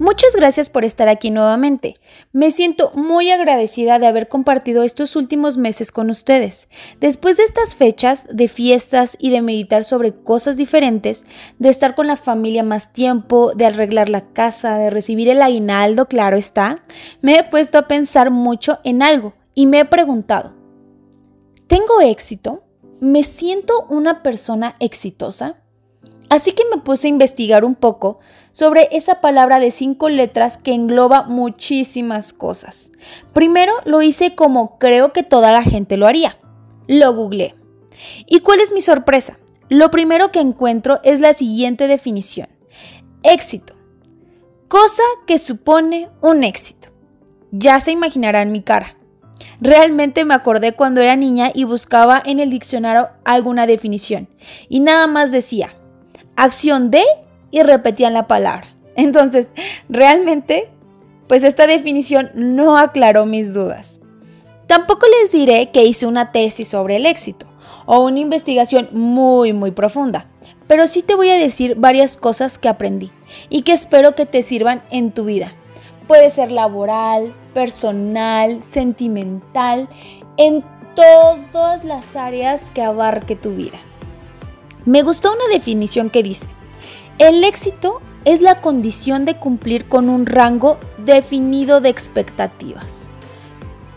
Muchas 0.00 0.34
gracias 0.34 0.70
por 0.70 0.84
estar 0.84 1.08
aquí 1.08 1.30
nuevamente. 1.30 1.94
Me 2.32 2.50
siento 2.50 2.90
muy 2.94 3.30
agradecida 3.30 3.98
de 3.98 4.06
haber 4.06 4.28
compartido 4.28 4.82
estos 4.82 5.14
últimos 5.14 5.56
meses 5.56 5.92
con 5.92 6.10
ustedes. 6.10 6.68
Después 7.00 7.36
de 7.36 7.44
estas 7.44 7.74
fechas 7.74 8.26
de 8.30 8.48
fiestas 8.48 9.16
y 9.20 9.30
de 9.30 9.40
meditar 9.40 9.84
sobre 9.84 10.12
cosas 10.12 10.56
diferentes, 10.56 11.24
de 11.58 11.68
estar 11.68 11.94
con 11.94 12.06
la 12.06 12.16
familia 12.16 12.62
más 12.62 12.92
tiempo, 12.92 13.52
de 13.54 13.66
arreglar 13.66 14.08
la 14.08 14.22
casa, 14.22 14.78
de 14.78 14.90
recibir 14.90 15.28
el 15.28 15.42
aguinaldo, 15.42 16.06
claro 16.06 16.36
está, 16.36 16.82
me 17.22 17.36
he 17.36 17.44
puesto 17.44 17.78
a 17.78 17.86
pensar 17.86 18.30
mucho 18.30 18.78
en 18.84 19.02
algo 19.02 19.34
y 19.54 19.66
me 19.66 19.80
he 19.80 19.84
preguntado, 19.84 20.59
¿tengo 21.70 22.00
éxito? 22.00 22.64
¿Me 23.00 23.22
siento 23.22 23.86
una 23.88 24.24
persona 24.24 24.74
exitosa? 24.80 25.62
Así 26.28 26.50
que 26.50 26.64
me 26.68 26.82
puse 26.82 27.06
a 27.06 27.10
investigar 27.10 27.64
un 27.64 27.76
poco 27.76 28.18
sobre 28.50 28.88
esa 28.90 29.20
palabra 29.20 29.60
de 29.60 29.70
cinco 29.70 30.08
letras 30.08 30.56
que 30.56 30.74
engloba 30.74 31.22
muchísimas 31.22 32.32
cosas. 32.32 32.90
Primero 33.32 33.72
lo 33.84 34.02
hice 34.02 34.34
como 34.34 34.78
creo 34.78 35.12
que 35.12 35.22
toda 35.22 35.52
la 35.52 35.62
gente 35.62 35.96
lo 35.96 36.08
haría. 36.08 36.38
Lo 36.88 37.14
googleé. 37.14 37.54
¿Y 38.26 38.40
cuál 38.40 38.58
es 38.58 38.72
mi 38.72 38.80
sorpresa? 38.80 39.38
Lo 39.68 39.92
primero 39.92 40.32
que 40.32 40.40
encuentro 40.40 40.98
es 41.04 41.20
la 41.20 41.34
siguiente 41.34 41.86
definición. 41.86 42.48
Éxito. 43.22 43.74
Cosa 44.66 45.04
que 45.24 45.38
supone 45.38 46.10
un 46.20 46.42
éxito. 46.42 46.88
Ya 47.52 47.78
se 47.78 47.92
imaginarán 47.92 48.50
mi 48.50 48.60
cara. 48.60 48.96
Realmente 49.60 50.24
me 50.24 50.34
acordé 50.34 50.72
cuando 50.72 51.00
era 51.00 51.16
niña 51.16 51.50
y 51.54 51.64
buscaba 51.64 52.22
en 52.24 52.40
el 52.40 52.50
diccionario 52.50 53.08
alguna 53.24 53.66
definición. 53.66 54.28
Y 54.68 54.80
nada 54.80 55.06
más 55.06 55.32
decía, 55.32 55.74
acción 56.36 56.90
de 56.90 57.02
y 57.50 57.62
repetían 57.62 58.14
la 58.14 58.26
palabra. 58.26 58.68
Entonces, 58.96 59.52
realmente, 59.88 60.70
pues 61.26 61.42
esta 61.42 61.66
definición 61.66 62.30
no 62.34 62.76
aclaró 62.78 63.26
mis 63.26 63.52
dudas. 63.52 64.00
Tampoco 64.66 65.06
les 65.20 65.32
diré 65.32 65.70
que 65.70 65.84
hice 65.84 66.06
una 66.06 66.32
tesis 66.32 66.68
sobre 66.68 66.96
el 66.96 67.06
éxito 67.06 67.46
o 67.86 68.04
una 68.04 68.20
investigación 68.20 68.88
muy, 68.92 69.52
muy 69.52 69.72
profunda, 69.72 70.28
pero 70.68 70.86
sí 70.86 71.02
te 71.02 71.16
voy 71.16 71.28
a 71.30 71.34
decir 71.34 71.74
varias 71.74 72.16
cosas 72.16 72.56
que 72.56 72.68
aprendí 72.68 73.10
y 73.48 73.62
que 73.62 73.72
espero 73.72 74.14
que 74.14 74.26
te 74.26 74.44
sirvan 74.44 74.82
en 74.92 75.10
tu 75.10 75.24
vida. 75.24 75.54
Puede 76.10 76.30
ser 76.30 76.50
laboral, 76.50 77.36
personal, 77.54 78.64
sentimental, 78.64 79.88
en 80.36 80.64
todas 80.96 81.84
las 81.84 82.16
áreas 82.16 82.72
que 82.72 82.82
abarque 82.82 83.36
tu 83.36 83.50
vida. 83.50 83.78
Me 84.84 85.04
gustó 85.04 85.32
una 85.32 85.46
definición 85.54 86.10
que 86.10 86.24
dice, 86.24 86.48
el 87.18 87.44
éxito 87.44 88.00
es 88.24 88.40
la 88.40 88.60
condición 88.60 89.24
de 89.24 89.36
cumplir 89.36 89.86
con 89.86 90.08
un 90.08 90.26
rango 90.26 90.78
definido 90.98 91.80
de 91.80 91.90
expectativas. 91.90 93.08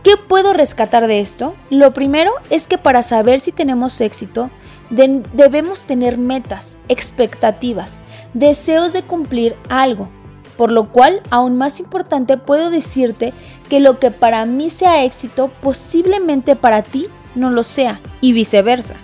¿Qué 0.03 0.15
puedo 0.15 0.53
rescatar 0.53 1.07
de 1.07 1.19
esto? 1.19 1.55
Lo 1.71 1.93
primero 1.93 2.31
es 2.51 2.67
que 2.67 2.77
para 2.77 3.01
saber 3.01 3.39
si 3.39 3.51
tenemos 3.51 3.99
éxito, 4.01 4.51
debemos 4.91 5.85
tener 5.85 6.19
metas, 6.19 6.77
expectativas, 6.89 7.99
deseos 8.35 8.93
de 8.93 9.01
cumplir 9.01 9.55
algo. 9.67 10.09
Por 10.57 10.71
lo 10.71 10.89
cual, 10.89 11.21
aún 11.29 11.57
más 11.57 11.79
importante, 11.79 12.37
puedo 12.37 12.69
decirte 12.69 13.33
que 13.69 13.79
lo 13.79 13.99
que 13.99 14.11
para 14.11 14.45
mí 14.45 14.69
sea 14.69 15.03
éxito, 15.03 15.51
posiblemente 15.61 16.55
para 16.55 16.83
ti 16.83 17.07
no 17.35 17.49
lo 17.49 17.63
sea, 17.63 18.01
y 18.21 18.33
viceversa 18.33 18.95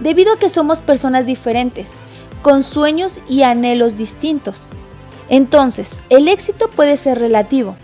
debido 0.00 0.32
a 0.32 0.38
que 0.38 0.48
somos 0.48 0.80
personas 0.80 1.26
diferentes, 1.26 1.92
con 2.42 2.62
sueños 2.62 3.20
y 3.28 3.42
anhelos 3.42 3.96
distintos. 3.98 4.64
Entonces, 5.28 6.00
el 6.08 6.26
éxito 6.26 6.68
puede 6.68 6.96
ser 6.96 7.18
relativo. 7.18 7.76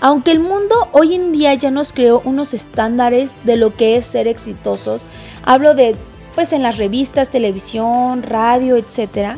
Aunque 0.00 0.32
el 0.32 0.40
mundo 0.40 0.88
hoy 0.90 1.14
en 1.14 1.32
día 1.32 1.54
ya 1.54 1.70
nos 1.70 1.92
creó 1.92 2.20
unos 2.24 2.52
estándares 2.52 3.32
de 3.44 3.56
lo 3.56 3.74
que 3.74 3.96
es 3.96 4.04
ser 4.04 4.26
exitosos, 4.26 5.04
hablo 5.44 5.74
de 5.74 5.96
pues 6.34 6.52
en 6.52 6.62
las 6.62 6.78
revistas, 6.78 7.30
televisión, 7.30 8.22
radio, 8.22 8.76
etc. 8.76 9.36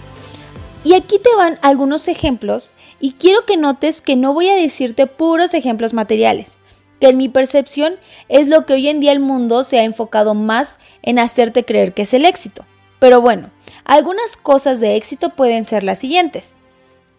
Y 0.84 0.92
aquí 0.92 1.18
te 1.18 1.34
van 1.34 1.58
algunos 1.62 2.08
ejemplos 2.08 2.74
y 3.00 3.12
quiero 3.12 3.46
que 3.46 3.56
notes 3.56 4.02
que 4.02 4.16
no 4.16 4.34
voy 4.34 4.50
a 4.50 4.54
decirte 4.54 5.06
puros 5.06 5.54
ejemplos 5.54 5.94
materiales, 5.94 6.58
que 7.00 7.08
en 7.08 7.16
mi 7.16 7.30
percepción 7.30 7.94
es 8.28 8.48
lo 8.48 8.66
que 8.66 8.74
hoy 8.74 8.88
en 8.88 9.00
día 9.00 9.12
el 9.12 9.20
mundo 9.20 9.64
se 9.64 9.78
ha 9.78 9.84
enfocado 9.84 10.34
más 10.34 10.78
en 11.02 11.18
hacerte 11.18 11.64
creer 11.64 11.94
que 11.94 12.02
es 12.02 12.12
el 12.12 12.26
éxito. 12.26 12.66
Pero 12.98 13.22
bueno, 13.22 13.50
algunas 13.84 14.36
cosas 14.36 14.78
de 14.78 14.96
éxito 14.96 15.30
pueden 15.30 15.64
ser 15.64 15.82
las 15.82 15.98
siguientes. 15.98 16.58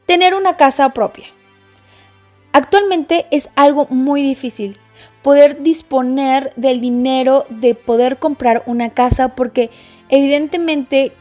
Tener 0.05 0.35
una 0.35 0.57
casa 0.57 0.89
propia. 0.89 1.25
Actualmente 2.53 3.25
es 3.31 3.49
algo 3.55 3.87
muy 3.89 4.21
difícil 4.21 4.77
poder 5.23 5.63
disponer 5.63 6.53
del 6.55 6.81
dinero 6.81 7.45
de 7.49 7.73
poder 7.73 8.17
comprar 8.17 8.61
una 8.67 8.91
casa 8.91 9.29
porque 9.29 9.71
evidentemente 10.09 11.13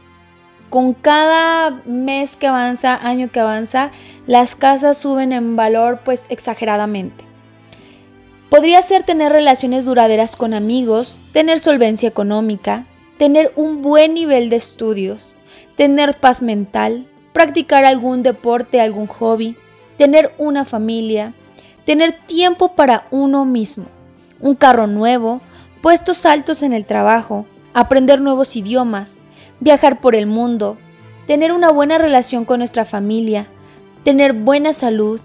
con 0.69 0.93
cada 0.93 1.81
mes 1.85 2.35
que 2.35 2.47
avanza, 2.47 2.95
año 2.95 3.29
que 3.31 3.39
avanza, 3.39 3.91
las 4.27 4.55
casas 4.55 4.97
suben 4.97 5.31
en 5.31 5.55
valor 5.55 6.01
pues 6.03 6.25
exageradamente. 6.29 7.23
Podría 8.49 8.81
ser 8.81 9.03
tener 9.03 9.31
relaciones 9.31 9.85
duraderas 9.85 10.35
con 10.35 10.53
amigos, 10.53 11.21
tener 11.31 11.59
solvencia 11.59 12.07
económica, 12.07 12.85
tener 13.17 13.51
un 13.55 13.81
buen 13.81 14.13
nivel 14.13 14.49
de 14.49 14.57
estudios, 14.57 15.35
tener 15.75 16.19
paz 16.19 16.41
mental, 16.41 17.07
practicar 17.33 17.85
algún 17.85 18.23
deporte, 18.23 18.79
algún 18.79 19.07
hobby, 19.07 19.57
tener 19.97 20.33
una 20.37 20.65
familia, 20.65 21.33
tener 21.85 22.13
tiempo 22.25 22.75
para 22.75 23.07
uno 23.11 23.45
mismo, 23.45 23.85
un 24.39 24.55
carro 24.55 24.87
nuevo, 24.87 25.41
puestos 25.81 26.25
altos 26.25 26.63
en 26.63 26.73
el 26.73 26.85
trabajo, 26.85 27.45
aprender 27.73 28.21
nuevos 28.21 28.55
idiomas, 28.55 29.17
viajar 29.59 30.01
por 30.01 30.15
el 30.15 30.27
mundo, 30.27 30.77
tener 31.27 31.51
una 31.51 31.71
buena 31.71 31.97
relación 31.97 32.45
con 32.45 32.59
nuestra 32.59 32.85
familia, 32.85 33.47
tener 34.03 34.33
buena 34.33 34.73
salud, 34.73 35.19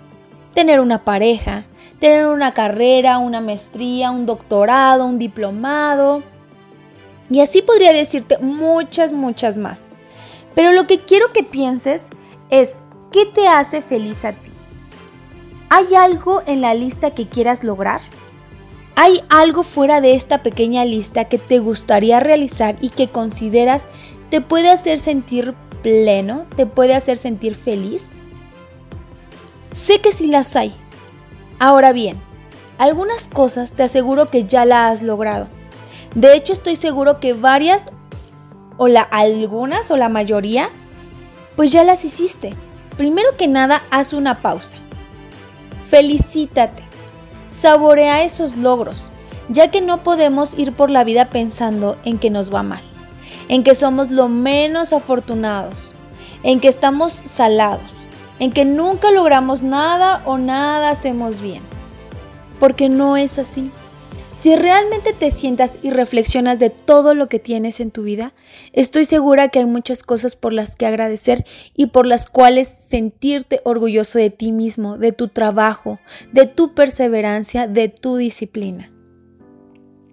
tener 0.55 0.81
una 0.81 1.05
pareja, 1.05 1.65
tener 1.99 2.27
una 2.27 2.55
carrera, 2.55 3.19
una 3.19 3.41
maestría, 3.41 4.11
un 4.11 4.27
doctorado, 4.27 5.07
un 5.07 5.19
diplomado. 5.19 6.23
Y 7.29 7.41
así 7.41 7.63
podría 7.63 7.93
decirte 7.93 8.39
muchas, 8.39 9.13
muchas 9.13 9.59
más. 9.59 9.85
Pero 10.55 10.73
lo 10.73 10.87
que 10.87 11.01
quiero 11.01 11.33
que 11.33 11.45
pienses 11.45 12.11
es, 12.49 12.87
¿qué 13.13 13.27
te 13.27 13.47
hace 13.47 13.83
feliz 13.83 14.25
a 14.25 14.33
ti? 14.33 14.51
¿Hay 15.69 15.95
algo 15.95 16.43
en 16.47 16.61
la 16.61 16.75
lista 16.75 17.13
que 17.13 17.29
quieras 17.29 17.63
lograr? 17.63 18.01
¿Hay 18.97 19.23
algo 19.29 19.63
fuera 19.63 20.01
de 20.01 20.15
esta 20.15 20.43
pequeña 20.43 20.85
lista 20.85 21.27
que 21.27 21.39
te 21.39 21.61
gustaría 21.61 22.19
realizar 22.19 22.77
y 22.81 22.89
que 22.89 23.09
consideras 23.09 23.85
te 24.31 24.41
puede 24.41 24.71
hacer 24.71 24.99
sentir 24.99 25.55
pleno, 25.83 26.47
te 26.57 26.67
puede 26.67 26.95
hacer 26.95 27.19
sentir 27.19 27.55
feliz? 27.55 28.11
Sé 29.73 30.01
que 30.01 30.13
sí 30.13 30.27
las 30.27 30.57
hay, 30.57 30.75
Ahora 31.63 31.93
bien, 31.93 32.19
algunas 32.79 33.29
cosas 33.29 33.75
te 33.75 33.83
aseguro 33.83 34.31
que 34.31 34.45
ya 34.45 34.65
la 34.65 34.89
has 34.89 35.03
logrado. 35.03 35.47
De 36.15 36.35
hecho, 36.35 36.55
estoy 36.55 36.75
seguro 36.77 37.21
que 37.21 37.35
varias 37.35 37.91
o 38.79 38.89
la 38.89 39.03
algunas 39.03 39.91
o 39.91 39.99
la 39.99 40.09
mayoría 40.09 40.71
pues 41.55 41.71
ya 41.71 41.85
las 41.85 42.07
hiciste. 42.07 42.55
Primero 42.97 43.37
que 43.37 43.47
nada, 43.47 43.83
haz 43.91 44.15
una 44.15 44.41
pausa. 44.41 44.79
Felicítate. 45.87 46.83
Saborea 47.51 48.25
esos 48.25 48.57
logros, 48.57 49.13
ya 49.51 49.71
que 49.71 49.83
no 49.83 50.03
podemos 50.03 50.59
ir 50.59 50.73
por 50.73 50.89
la 50.89 51.05
vida 51.05 51.29
pensando 51.29 51.99
en 52.05 52.19
que 52.19 52.31
nos 52.31 52.55
va 52.55 52.63
mal, 52.63 52.83
en 53.51 53.63
que 53.65 53.75
somos 53.75 54.11
lo 54.11 54.31
menos 54.31 54.95
afortunados, 54.95 55.93
en 56.43 56.59
que 56.59 56.69
estamos 56.69 57.13
salados 57.27 58.01
en 58.41 58.51
que 58.51 58.65
nunca 58.65 59.13
logramos 59.13 59.63
nada 59.63 60.23
o 60.25 60.39
nada 60.39 60.91
hacemos 60.91 61.41
bien. 61.41 61.63
Porque 62.59 62.89
no 62.89 63.17
es 63.17 63.39
así. 63.39 63.71
Si 64.35 64.57
realmente 64.57 65.13
te 65.13 65.31
sientas 65.31 65.79
y 65.83 65.91
reflexionas 65.91 66.59
de 66.59 66.71
todo 66.71 67.13
lo 67.13 67.29
que 67.29 67.39
tienes 67.39 67.79
en 67.79 67.91
tu 67.91 68.03
vida, 68.03 68.33
estoy 68.73 69.05
segura 69.05 69.49
que 69.49 69.59
hay 69.59 69.67
muchas 69.67 70.03
cosas 70.03 70.35
por 70.35 70.55
las 70.55 70.75
que 70.75 70.87
agradecer 70.87 71.45
y 71.75 71.87
por 71.87 72.07
las 72.07 72.27
cuales 72.27 72.69
sentirte 72.69 73.61
orgulloso 73.65 74.19
de 74.19 74.31
ti 74.31 74.53
mismo, 74.53 74.97
de 74.97 75.13
tu 75.13 75.29
trabajo, 75.29 76.01
de 76.33 76.47
tu 76.47 76.75
perseverancia, 76.75 77.69
de 77.69 77.91
tu 77.91 78.17
disciplina. 78.17 78.91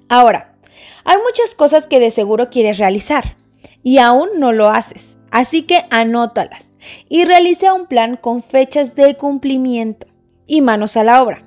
Ahora, 0.09 0.56
hay 1.03 1.17
muchas 1.17 1.55
cosas 1.55 1.87
que 1.87 1.99
de 1.99 2.11
seguro 2.11 2.49
quieres 2.49 2.77
realizar 2.77 3.37
y 3.83 3.97
aún 3.97 4.29
no 4.37 4.53
lo 4.53 4.69
haces. 4.69 5.17
Así 5.31 5.63
que 5.63 5.85
anótalas 5.89 6.73
y 7.09 7.25
realiza 7.25 7.73
un 7.73 7.87
plan 7.87 8.17
con 8.17 8.41
fechas 8.41 8.95
de 8.95 9.15
cumplimiento 9.15 10.07
y 10.45 10.61
manos 10.61 10.97
a 10.97 11.03
la 11.03 11.21
obra. 11.21 11.43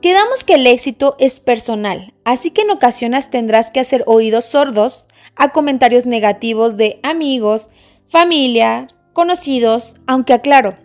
Quedamos 0.00 0.44
que 0.44 0.54
el 0.54 0.66
éxito 0.66 1.16
es 1.18 1.40
personal, 1.40 2.12
así 2.24 2.50
que 2.50 2.62
en 2.62 2.70
ocasiones 2.70 3.30
tendrás 3.30 3.70
que 3.70 3.80
hacer 3.80 4.02
oídos 4.06 4.44
sordos 4.44 5.06
a 5.36 5.52
comentarios 5.52 6.04
negativos 6.04 6.76
de 6.76 7.00
amigos, 7.02 7.70
familia, 8.06 8.88
conocidos, 9.12 9.94
aunque 10.06 10.34
aclaro, 10.34 10.76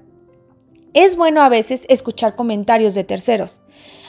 es 0.94 1.16
bueno 1.16 1.42
a 1.42 1.50
veces 1.50 1.86
escuchar 1.88 2.36
comentarios 2.36 2.96
de 2.96 3.04
terceros. 3.04 3.62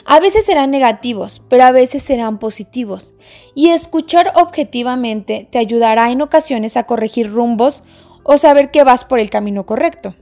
A 0.05 0.19
veces 0.19 0.45
serán 0.45 0.71
negativos, 0.71 1.41
pero 1.47 1.63
a 1.63 1.71
veces 1.71 2.03
serán 2.03 2.39
positivos. 2.39 3.13
Y 3.53 3.69
escuchar 3.69 4.33
objetivamente 4.35 5.47
te 5.51 5.59
ayudará 5.59 6.11
en 6.11 6.21
ocasiones 6.21 6.77
a 6.77 6.83
corregir 6.83 7.31
rumbos 7.31 7.83
o 8.23 8.37
saber 8.37 8.71
que 8.71 8.83
vas 8.83 9.05
por 9.05 9.19
el 9.19 9.29
camino 9.29 9.65
correcto. 9.65 10.15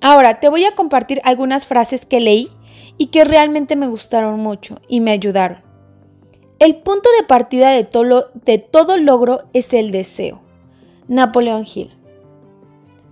Ahora, 0.00 0.40
te 0.40 0.48
voy 0.48 0.64
a 0.64 0.74
compartir 0.74 1.20
algunas 1.24 1.66
frases 1.66 2.04
que 2.04 2.20
leí 2.20 2.50
y 2.98 3.06
que 3.06 3.24
realmente 3.24 3.76
me 3.76 3.88
gustaron 3.88 4.40
mucho 4.40 4.80
y 4.88 5.00
me 5.00 5.10
ayudaron. 5.10 5.62
El 6.58 6.76
punto 6.76 7.08
de 7.18 7.26
partida 7.26 7.70
de 7.70 7.84
todo, 7.84 8.30
de 8.34 8.58
todo 8.58 8.96
logro 8.96 9.44
es 9.52 9.72
el 9.72 9.90
deseo. 9.90 10.40
Napoleón 11.08 11.66
Hill. 11.72 11.92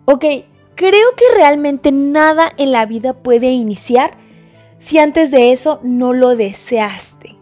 Ok, 0.04 0.24
creo 0.74 1.08
que 1.16 1.34
realmente 1.34 1.92
nada 1.92 2.50
en 2.56 2.72
la 2.72 2.86
vida 2.86 3.14
puede 3.14 3.50
iniciar 3.50 4.16
si 4.82 4.98
antes 4.98 5.30
de 5.30 5.52
eso 5.52 5.78
no 5.84 6.12
lo 6.12 6.34
deseaste. 6.34 7.36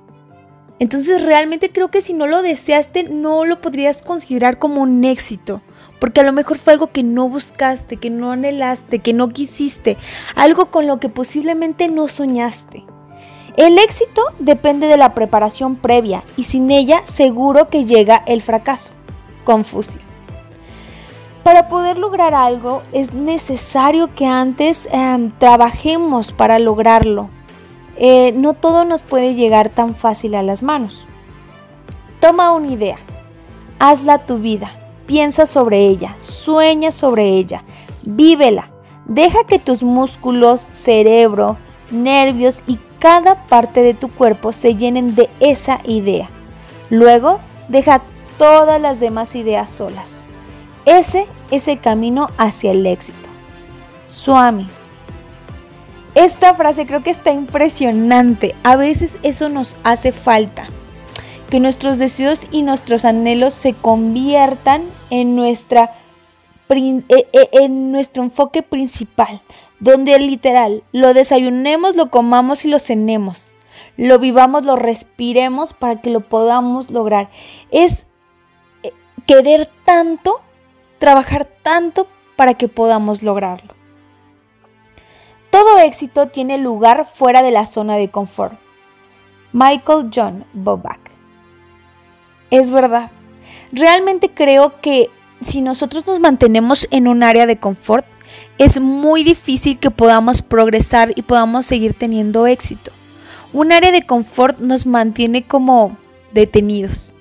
Entonces 0.79 1.25
realmente 1.25 1.71
creo 1.71 1.91
que 1.91 2.03
si 2.03 2.13
no 2.13 2.27
lo 2.27 2.43
deseaste 2.43 3.05
no 3.05 3.47
lo 3.47 3.63
podrías 3.63 4.03
considerar 4.03 4.59
como 4.59 4.83
un 4.83 5.03
éxito. 5.05 5.63
Porque 6.01 6.21
a 6.21 6.23
lo 6.23 6.35
mejor 6.35 6.59
fue 6.59 6.75
algo 6.75 6.93
que 6.93 7.03
no 7.03 7.31
buscaste, 7.31 7.97
que 7.97 8.11
no 8.11 8.31
anhelaste, 8.31 8.99
que 8.99 9.15
no 9.15 9.31
quisiste, 9.31 9.97
algo 10.35 10.71
con 10.71 10.87
lo 10.87 11.01
que 11.01 11.09
posiblemente 11.09 11.89
no 11.89 12.09
soñaste. 12.09 12.85
El 13.57 13.79
éxito 13.79 14.23
depende 14.39 14.87
de 14.87 14.99
la 14.99 15.15
preparación 15.15 15.77
previa 15.77 16.23
y 16.37 16.45
sin 16.45 16.71
ella 16.71 17.01
seguro 17.07 17.71
que 17.71 17.87
llega 17.87 18.23
el 18.27 18.43
fracaso. 18.43 18.93
Confucio. 19.45 20.10
Para 21.43 21.69
poder 21.69 21.97
lograr 21.97 22.35
algo 22.35 22.83
es 22.93 23.15
necesario 23.15 24.15
que 24.15 24.27
antes 24.27 24.89
em, 24.93 25.31
trabajemos 25.39 26.33
para 26.33 26.59
lograrlo. 26.59 27.31
Eh, 27.97 28.33
no 28.37 28.55
todo 28.55 28.85
nos 28.85 29.03
puede 29.03 29.35
llegar 29.35 29.71
tan 29.71 29.95
fácil 29.95 30.35
a 30.35 30.43
las 30.43 30.63
manos. 30.63 31.07
Toma 32.21 32.53
una 32.53 32.69
idea, 32.69 32.99
hazla 33.79 34.27
tu 34.27 34.39
vida, 34.39 34.71
piensa 35.07 35.47
sobre 35.47 35.87
ella, 35.87 36.15
sueña 36.19 36.91
sobre 36.91 37.31
ella, 37.31 37.65
vívela. 38.03 38.71
Deja 39.07 39.45
que 39.45 39.59
tus 39.59 39.83
músculos, 39.83 40.69
cerebro, 40.73 41.57
nervios 41.91 42.63
y 42.67 42.79
cada 42.99 43.47
parte 43.47 43.83
de 43.83 43.95
tu 43.95 44.11
cuerpo 44.11 44.53
se 44.53 44.77
llenen 44.77 45.15
de 45.15 45.31
esa 45.41 45.81
idea. 45.85 46.29
Luego, 46.91 47.41
deja 47.69 48.03
todas 48.39 48.81
las 48.81 49.01
demás 49.01 49.35
ideas 49.35 49.71
solas. 49.71 50.23
Ese 50.91 51.29
es 51.53 51.69
el 51.69 51.81
camino 51.81 52.31
hacia 52.37 52.73
el 52.73 52.85
éxito. 52.85 53.29
Swami. 54.09 54.67
Esta 56.17 56.53
frase 56.55 56.85
creo 56.85 57.05
que 57.05 57.11
está 57.11 57.31
impresionante. 57.31 58.57
A 58.65 58.75
veces 58.75 59.17
eso 59.23 59.49
nos 59.49 59.77
hace 59.85 60.11
falta 60.11 60.67
que 61.49 61.61
nuestros 61.61 61.99
deseos 61.99 62.49
y 62.51 62.63
nuestros 62.63 63.05
anhelos 63.05 63.55
se 63.55 63.73
conviertan 63.73 64.83
en, 65.11 65.37
nuestra, 65.37 65.93
e, 66.69 67.05
e, 67.09 67.49
en 67.53 67.93
nuestro 67.93 68.25
enfoque 68.25 68.65
principal, 68.65 69.43
donde 69.79 70.19
literal 70.19 70.83
lo 70.91 71.15
desayunemos, 71.15 71.95
lo 71.95 72.11
comamos 72.11 72.65
y 72.65 72.69
lo 72.69 72.81
cenemos, 72.81 73.53
lo 73.97 74.19
vivamos, 74.19 74.67
lo 74.67 74.75
respiremos 74.75 75.73
para 75.73 76.01
que 76.01 76.11
lo 76.11 76.19
podamos 76.19 76.91
lograr. 76.91 77.31
Es 77.71 78.07
eh, 78.83 78.91
querer 79.29 79.69
tanto, 79.85 80.41
trabajar 81.01 81.49
tanto 81.63 82.07
para 82.37 82.55
que 82.55 82.69
podamos 82.69 83.25
lograrlo. 83.25 83.75
Todo 85.51 85.81
éxito 85.81 86.29
tiene 86.29 86.59
lugar 86.59 87.09
fuera 87.13 87.43
de 87.43 87.51
la 87.51 87.67
zona 87.67 87.97
de 87.97 88.09
confort. 88.09 88.55
Michael 89.53 90.11
John 90.15 90.45
Bobak 90.53 91.11
es 92.51 92.71
verdad. 92.71 93.11
Realmente 93.73 94.31
creo 94.31 94.81
que 94.81 95.11
si 95.41 95.61
nosotros 95.61 96.07
nos 96.07 96.21
mantenemos 96.21 96.87
en 96.91 97.09
un 97.09 97.23
área 97.23 97.47
de 97.47 97.59
confort, 97.59 98.07
es 98.59 98.81
muy 98.81 99.25
difícil 99.25 99.79
que 99.79 99.91
podamos 99.91 100.43
progresar 100.43 101.13
y 101.17 101.23
podamos 101.23 101.67
seguir 101.67 101.95
teniendo 101.95 102.47
éxito. 102.47 102.93
Un 103.53 103.73
área 103.73 103.91
de 103.91 104.07
confort 104.07 104.59
nos 104.61 104.87
mantiene 104.87 105.43
como 105.45 105.97
detenidos, 106.33 107.15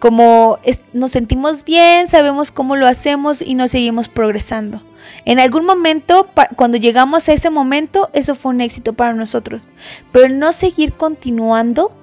como 0.00 0.58
nos 0.94 1.12
sentimos 1.12 1.62
bien, 1.62 2.08
sabemos 2.08 2.50
cómo 2.50 2.74
lo 2.74 2.86
hacemos 2.86 3.42
y 3.42 3.54
nos 3.54 3.70
seguimos 3.70 4.08
progresando. 4.08 4.82
En 5.26 5.38
algún 5.38 5.66
momento, 5.66 6.28
cuando 6.56 6.78
llegamos 6.78 7.28
a 7.28 7.34
ese 7.34 7.50
momento, 7.50 8.08
eso 8.14 8.34
fue 8.34 8.52
un 8.52 8.62
éxito 8.62 8.94
para 8.94 9.12
nosotros, 9.12 9.68
pero 10.10 10.34
no 10.34 10.52
seguir 10.52 10.94
continuando 10.94 11.96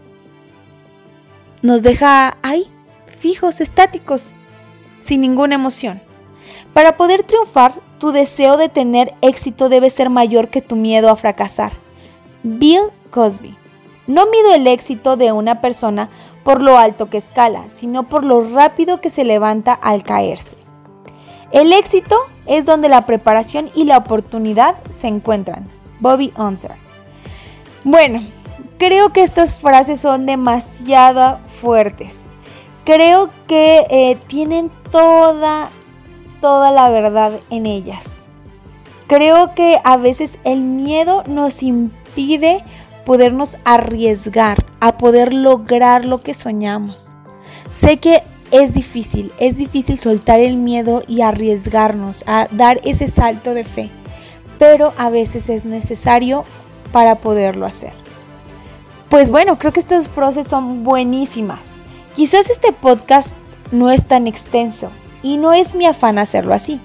nos 1.64 1.82
deja 1.82 2.38
ahí, 2.44 2.68
fijos, 3.08 3.62
estáticos, 3.62 4.34
sin 5.00 5.22
ninguna 5.22 5.56
emoción. 5.56 6.02
Para 6.74 6.98
poder 6.98 7.24
triunfar, 7.24 7.82
tu 7.98 8.12
deseo 8.12 8.58
de 8.58 8.70
tener 8.70 9.16
éxito 9.22 9.70
debe 9.70 9.90
ser 9.90 10.12
mayor 10.12 10.50
que 10.50 10.62
tu 10.62 10.76
miedo 10.76 11.10
a 11.10 11.16
fracasar. 11.16 11.74
Bill 12.44 12.84
Cosby. 13.10 13.58
No 14.08 14.26
mido 14.28 14.54
el 14.54 14.66
éxito 14.68 15.18
de 15.18 15.32
una 15.32 15.62
persona 15.62 16.10
por 16.44 16.62
lo 16.62 16.78
alto 16.78 17.10
que 17.10 17.18
escala, 17.18 17.70
sino 17.70 18.08
por 18.08 18.24
lo 18.24 18.42
rápido 18.42 19.02
que 19.02 19.10
se 19.10 19.24
levanta 19.24 19.74
al 19.74 20.04
caerse. 20.04 20.58
El 21.52 21.74
éxito 21.74 22.18
es 22.46 22.66
donde 22.66 22.90
la 22.90 23.06
preparación 23.06 23.70
y 23.76 23.84
la 23.84 23.98
oportunidad 23.98 24.78
se 24.90 25.08
encuentran. 25.08 25.70
Bobby 26.00 26.34
Unser. 26.38 26.76
Bueno, 27.84 28.22
Creo 28.78 29.12
que 29.12 29.24
estas 29.24 29.56
frases 29.56 30.00
son 30.00 30.28
demasiado 30.28 31.40
fuertes. 31.48 32.22
Creo 32.86 33.32
que 33.48 33.88
eh, 33.90 34.18
tienen 34.28 34.72
toda, 34.92 35.70
toda 36.42 36.72
la 36.72 36.90
verdad 36.90 37.40
en 37.50 37.66
ellas. 37.66 38.20
Creo 39.08 39.56
que 39.56 39.80
a 39.84 39.98
veces 39.98 40.38
el 40.44 40.62
miedo 40.62 41.24
nos 41.28 41.64
impide 41.64 42.64
podernos 43.08 43.58
arriesgar 43.64 44.66
a 44.82 44.98
poder 44.98 45.34
lograr 45.34 46.04
lo 46.04 46.22
que 46.22 46.34
soñamos. 46.34 47.14
Sé 47.70 48.00
que 48.00 48.22
es 48.52 48.74
difícil, 48.74 49.32
es 49.40 49.56
difícil 49.56 49.98
soltar 49.98 50.42
el 50.42 50.58
miedo 50.58 51.02
y 51.08 51.22
arriesgarnos 51.22 52.26
a 52.28 52.50
dar 52.52 52.82
ese 52.84 53.08
salto 53.08 53.54
de 53.54 53.64
fe, 53.64 53.92
pero 54.60 54.92
a 54.98 55.10
veces 55.10 55.48
es 55.48 55.64
necesario 55.64 56.44
para 56.92 57.22
poderlo 57.22 57.66
hacer. 57.66 57.94
Pues 59.08 59.30
bueno, 59.30 59.58
creo 59.58 59.72
que 59.72 59.80
estas 59.80 60.10
frases 60.10 60.46
son 60.46 60.84
buenísimas. 60.84 61.62
Quizás 62.14 62.50
este 62.50 62.74
podcast 62.74 63.32
no 63.72 63.90
es 63.90 64.06
tan 64.06 64.28
extenso 64.28 64.90
y 65.24 65.38
no 65.38 65.54
es 65.54 65.76
mi 65.76 65.86
afán 65.86 66.20
hacerlo 66.20 66.54
así, 66.54 66.82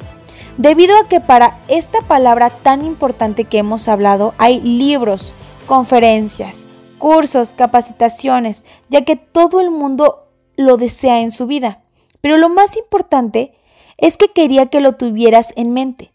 debido 0.57 0.97
a 0.99 1.09
que 1.09 1.21
para 1.21 1.59
esta 1.67 1.99
palabra 2.03 2.51
tan 2.51 2.85
importante 2.85 3.43
que 3.43 3.59
hemos 3.59 3.89
hablado 3.89 4.35
hay 4.39 4.61
libros, 4.61 5.35
conferencias, 5.73 6.67
cursos, 6.99 7.55
capacitaciones, 7.55 8.63
ya 8.91 9.07
que 9.07 9.17
todo 9.17 9.59
el 9.59 9.71
mundo 9.71 10.29
lo 10.55 10.77
desea 10.77 11.21
en 11.21 11.31
su 11.31 11.47
vida. 11.47 11.83
Pero 12.21 12.37
lo 12.37 12.51
más 12.51 12.77
importante 12.77 13.55
es 13.97 14.19
que 14.19 14.29
quería 14.35 14.67
que 14.67 14.83
lo 14.83 14.97
tuvieras 14.97 15.55
en 15.57 15.73
mente 15.73 16.13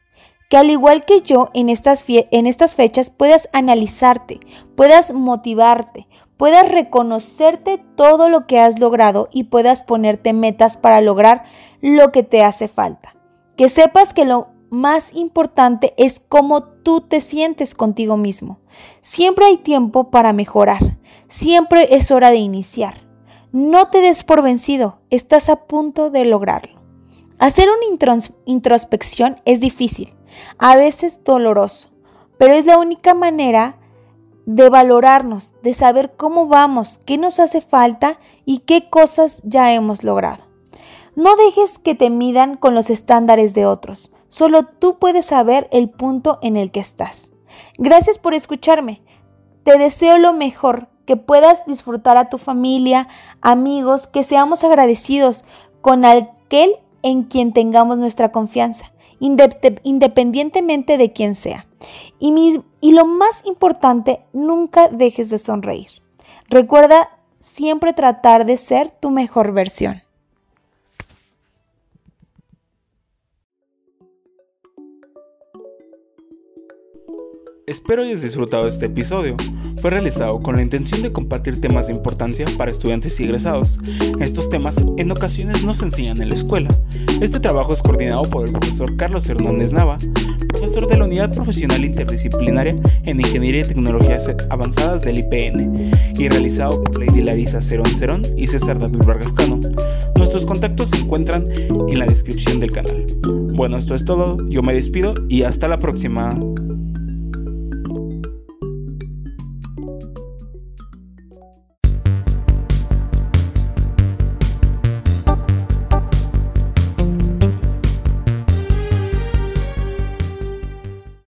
que 0.47 0.57
al 0.57 0.69
igual 0.69 1.05
que 1.05 1.21
yo 1.21 1.49
en 1.55 1.69
estas, 1.69 2.05
en 2.07 2.45
estas 2.45 2.75
fechas 2.75 3.09
puedas 3.09 3.49
analizarte, 3.51 4.39
puedas 4.75 5.11
motivarte, 5.11 6.07
puedas 6.37 6.69
reconocerte 6.69 7.83
todo 7.95 8.29
lo 8.29 8.45
que 8.45 8.59
has 8.59 8.79
logrado 8.79 9.27
y 9.31 9.45
puedas 9.45 9.81
ponerte 9.81 10.33
metas 10.33 10.77
para 10.77 11.01
lograr 11.01 11.45
lo 11.81 12.11
que 12.11 12.21
te 12.21 12.43
hace 12.43 12.67
falta. 12.67 13.15
Que 13.57 13.69
sepas 13.69 14.13
que 14.13 14.23
lo 14.23 14.49
más 14.69 15.13
importante 15.13 15.93
es 15.97 16.21
cómo 16.27 16.63
tú 16.63 17.01
te 17.01 17.21
sientes 17.21 17.73
contigo 17.73 18.17
mismo. 18.17 18.59
Siempre 19.01 19.45
hay 19.45 19.57
tiempo 19.57 20.09
para 20.09 20.33
mejorar, 20.33 20.97
siempre 21.27 21.95
es 21.95 22.11
hora 22.11 22.31
de 22.31 22.37
iniciar. 22.37 22.95
No 23.51 23.89
te 23.89 24.01
des 24.01 24.23
por 24.23 24.41
vencido, 24.41 24.99
estás 25.09 25.49
a 25.49 25.67
punto 25.67 26.09
de 26.09 26.25
lograrlo. 26.25 26.81
Hacer 27.39 27.67
una 27.69 28.25
introspección 28.45 29.39
es 29.45 29.59
difícil, 29.59 30.15
a 30.57 30.75
veces 30.75 31.23
doloroso, 31.23 31.91
pero 32.37 32.53
es 32.53 32.65
la 32.65 32.77
única 32.77 33.13
manera 33.13 33.79
de 34.47 34.69
valorarnos, 34.69 35.55
de 35.61 35.73
saber 35.73 36.13
cómo 36.15 36.47
vamos, 36.47 36.99
qué 37.05 37.17
nos 37.17 37.39
hace 37.39 37.61
falta 37.61 38.19
y 38.45 38.59
qué 38.59 38.89
cosas 38.89 39.41
ya 39.43 39.73
hemos 39.73 40.03
logrado. 40.03 40.45
No 41.15 41.35
dejes 41.35 41.79
que 41.79 41.95
te 41.95 42.09
midan 42.09 42.57
con 42.57 42.73
los 42.73 42.89
estándares 42.89 43.53
de 43.53 43.65
otros, 43.65 44.11
solo 44.29 44.63
tú 44.63 44.97
puedes 44.99 45.25
saber 45.25 45.67
el 45.71 45.89
punto 45.89 46.39
en 46.41 46.57
el 46.57 46.71
que 46.71 46.79
estás. 46.79 47.31
Gracias 47.77 48.17
por 48.17 48.33
escucharme. 48.33 49.01
Te 49.63 49.77
deseo 49.77 50.17
lo 50.17 50.33
mejor, 50.33 50.89
que 51.05 51.15
puedas 51.15 51.65
disfrutar 51.65 52.17
a 52.17 52.29
tu 52.29 52.37
familia, 52.37 53.07
amigos, 53.41 54.07
que 54.07 54.23
seamos 54.23 54.63
agradecidos 54.63 55.45
con 55.81 56.05
aquel 56.05 56.75
en 57.01 57.23
quien 57.23 57.53
tengamos 57.53 57.97
nuestra 57.97 58.31
confianza, 58.31 58.91
independientemente 59.19 60.97
de 60.97 61.13
quién 61.13 61.33
sea. 61.33 61.65
Y, 62.19 62.61
y 62.81 62.91
lo 62.91 63.05
más 63.05 63.41
importante, 63.45 64.25
nunca 64.33 64.89
dejes 64.89 65.29
de 65.29 65.37
sonreír. 65.37 65.87
Recuerda 66.49 67.09
siempre 67.39 67.93
tratar 67.93 68.45
de 68.45 68.57
ser 68.57 68.91
tu 68.91 69.09
mejor 69.09 69.53
versión. 69.53 70.01
Espero 77.69 78.03
hayas 78.03 78.21
disfrutado 78.21 78.65
este 78.65 78.85
episodio. 78.85 79.35
Fue 79.81 79.91
realizado 79.91 80.41
con 80.41 80.55
la 80.55 80.61
intención 80.61 81.01
de 81.01 81.11
compartir 81.11 81.59
temas 81.59 81.87
de 81.87 81.95
importancia 81.95 82.45
para 82.57 82.71
estudiantes 82.71 83.19
y 83.19 83.25
egresados. 83.25 83.81
Estos 84.21 84.49
temas 84.49 84.81
en 84.97 85.11
ocasiones 85.11 85.65
no 85.65 85.73
se 85.73 85.83
enseñan 85.83 86.21
en 86.21 86.29
la 86.29 86.35
escuela. 86.35 86.69
Este 87.19 87.41
trabajo 87.41 87.73
es 87.73 87.81
coordinado 87.81 88.23
por 88.23 88.47
el 88.47 88.53
profesor 88.53 88.95
Carlos 88.95 89.27
Hernández 89.27 89.73
Nava, 89.73 89.97
profesor 90.47 90.87
de 90.87 90.95
la 90.95 91.03
Unidad 91.03 91.33
Profesional 91.33 91.83
Interdisciplinaria 91.83 92.73
en 93.03 93.19
Ingeniería 93.19 93.65
y 93.65 93.67
Tecnologías 93.67 94.33
Avanzadas 94.49 95.01
del 95.01 95.19
IPN, 95.19 95.91
y 96.17 96.29
realizado 96.29 96.81
por 96.81 96.97
Lady 96.97 97.21
Larisa 97.21 97.61
Cerón 97.61 97.93
Cerón 97.93 98.21
y 98.37 98.47
César 98.47 98.79
David 98.79 99.03
Vargascano. 99.05 99.59
Nuestros 100.15 100.45
contactos 100.45 100.91
se 100.91 100.99
encuentran 100.99 101.43
en 101.89 101.99
la 101.99 102.05
descripción 102.05 102.61
del 102.61 102.71
canal. 102.71 103.05
Bueno, 103.51 103.77
esto 103.77 103.93
es 103.93 104.05
todo, 104.05 104.37
yo 104.47 104.63
me 104.63 104.73
despido 104.73 105.15
y 105.27 105.41
hasta 105.41 105.67
la 105.67 105.79
próxima. 105.79 106.39